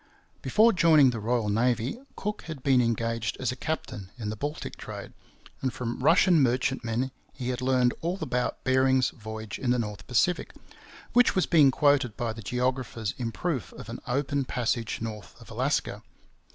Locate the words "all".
8.01-8.17